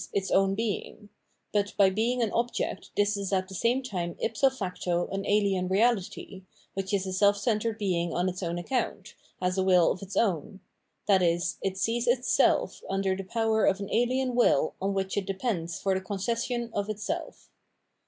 its 0.13 0.31
own 0.31 0.55
being: 0.55 1.09
but 1.53 1.77
by 1.77 1.87
being 1.87 2.23
an 2.23 2.31
object 2.31 2.89
this 2.97 3.15
is 3.15 3.31
at 3.31 3.47
the 3.47 3.53
same 3.53 3.83
time 3.83 4.15
ipso 4.19 4.49
facto 4.49 5.05
an 5.11 5.23
ahen 5.25 5.69
reahty, 5.69 6.41
which 6.73 6.91
is 6.91 7.05
a 7.05 7.13
self 7.13 7.37
centred 7.37 7.77
being 7.77 8.11
on 8.11 8.27
its 8.27 8.41
own 8.41 8.57
account, 8.57 9.13
has 9.39 9.59
a 9.59 9.61
whl 9.61 9.91
of 9.91 10.01
its 10.01 10.17
own; 10.17 10.59
i.e. 11.07 11.39
it 11.61 11.77
sees 11.77 12.07
its 12.07 12.27
self 12.27 12.81
under 12.89 13.15
the 13.15 13.23
power 13.23 13.63
of 13.63 13.79
an 13.79 13.89
ahen 13.89 14.31
wiU 14.33 14.73
on 14.81 14.95
which 14.95 15.15
it 15.17 15.27
depends 15.27 15.79
for 15.79 15.93
the 15.93 16.01
concession 16.01 16.71
of 16.73 16.89
its 16.89 17.03
self. 17.03 17.51